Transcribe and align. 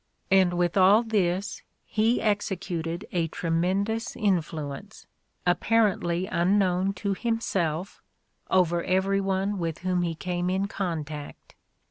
And 0.31 0.55
with 0.55 0.77
all 0.77 1.01
A 1.01 1.03
DAY 1.03 1.05
WITH 1.05 1.13
ROSSETTL 1.13 1.37
this, 1.37 1.61
he 1.85 2.21
executed 2.23 3.05
a 3.11 3.27
tremendous 3.27 4.15
influence,— 4.15 5.05
apparently 5.45 6.25
unknown 6.25 6.91
to 6.93 7.13
himself,— 7.15 8.01
over 8.49 8.83
everyone 8.83 9.59
with 9.59 9.77
whom 9.85 10.01
he 10.01 10.15
came 10.15 10.49
in 10.49 10.65
contact. 10.67 11.53